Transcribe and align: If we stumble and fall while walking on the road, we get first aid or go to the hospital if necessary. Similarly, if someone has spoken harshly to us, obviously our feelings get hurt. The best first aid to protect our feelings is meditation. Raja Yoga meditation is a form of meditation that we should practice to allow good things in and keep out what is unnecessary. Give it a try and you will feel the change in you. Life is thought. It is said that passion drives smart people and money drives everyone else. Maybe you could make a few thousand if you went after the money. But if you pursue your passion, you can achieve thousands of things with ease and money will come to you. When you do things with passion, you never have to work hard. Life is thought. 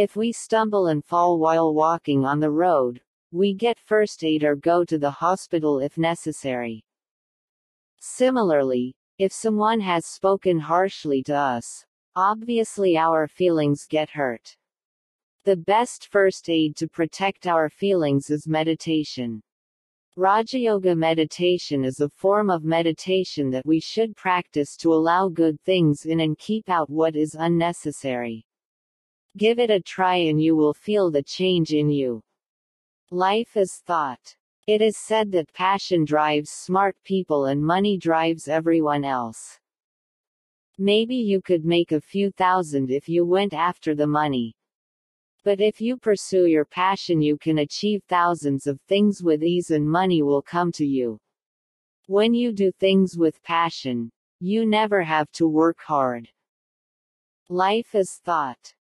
If 0.00 0.14
we 0.14 0.30
stumble 0.30 0.86
and 0.86 1.04
fall 1.04 1.40
while 1.40 1.74
walking 1.74 2.24
on 2.24 2.38
the 2.38 2.52
road, 2.52 3.00
we 3.32 3.52
get 3.52 3.80
first 3.80 4.22
aid 4.22 4.44
or 4.44 4.54
go 4.54 4.84
to 4.84 4.96
the 4.96 5.10
hospital 5.10 5.80
if 5.80 5.98
necessary. 5.98 6.84
Similarly, 7.98 8.94
if 9.18 9.32
someone 9.32 9.80
has 9.80 10.06
spoken 10.06 10.60
harshly 10.60 11.24
to 11.24 11.34
us, 11.34 11.84
obviously 12.14 12.96
our 12.96 13.26
feelings 13.26 13.86
get 13.90 14.10
hurt. 14.10 14.56
The 15.42 15.56
best 15.56 16.06
first 16.06 16.48
aid 16.48 16.76
to 16.76 16.86
protect 16.86 17.48
our 17.48 17.68
feelings 17.68 18.30
is 18.30 18.46
meditation. 18.46 19.42
Raja 20.14 20.60
Yoga 20.60 20.94
meditation 20.94 21.84
is 21.84 21.98
a 21.98 22.08
form 22.08 22.50
of 22.50 22.62
meditation 22.62 23.50
that 23.50 23.66
we 23.66 23.80
should 23.80 24.14
practice 24.14 24.76
to 24.76 24.94
allow 24.94 25.28
good 25.28 25.60
things 25.62 26.04
in 26.04 26.20
and 26.20 26.38
keep 26.38 26.70
out 26.70 26.88
what 26.88 27.16
is 27.16 27.34
unnecessary. 27.34 28.44
Give 29.36 29.58
it 29.58 29.70
a 29.70 29.80
try 29.80 30.16
and 30.16 30.42
you 30.42 30.56
will 30.56 30.74
feel 30.74 31.10
the 31.10 31.22
change 31.22 31.72
in 31.72 31.90
you. 31.90 32.22
Life 33.10 33.56
is 33.56 33.82
thought. 33.86 34.36
It 34.66 34.82
is 34.82 34.96
said 34.96 35.32
that 35.32 35.52
passion 35.52 36.04
drives 36.04 36.50
smart 36.50 36.96
people 37.04 37.46
and 37.46 37.64
money 37.64 37.96
drives 37.96 38.48
everyone 38.48 39.04
else. 39.04 39.58
Maybe 40.76 41.16
you 41.16 41.40
could 41.40 41.64
make 41.64 41.92
a 41.92 42.00
few 42.00 42.30
thousand 42.30 42.90
if 42.90 43.08
you 43.08 43.24
went 43.24 43.54
after 43.54 43.94
the 43.94 44.06
money. 44.06 44.54
But 45.42 45.60
if 45.60 45.80
you 45.80 45.96
pursue 45.96 46.46
your 46.46 46.64
passion, 46.64 47.22
you 47.22 47.38
can 47.38 47.58
achieve 47.58 48.02
thousands 48.08 48.66
of 48.66 48.80
things 48.82 49.22
with 49.22 49.42
ease 49.42 49.70
and 49.70 49.88
money 49.88 50.22
will 50.22 50.42
come 50.42 50.70
to 50.72 50.84
you. 50.84 51.18
When 52.06 52.34
you 52.34 52.52
do 52.52 52.70
things 52.72 53.16
with 53.16 53.42
passion, 53.42 54.10
you 54.40 54.66
never 54.66 55.02
have 55.02 55.30
to 55.32 55.48
work 55.48 55.78
hard. 55.80 56.28
Life 57.48 57.94
is 57.94 58.20
thought. 58.24 58.74